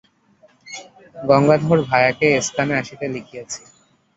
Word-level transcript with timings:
গঙ্গাধর 1.15 1.79
ভায়াকে 1.87 2.27
এস্থানে 2.39 2.73
আসিতে 2.81 3.05
লিখিয়াছি। 3.07 3.61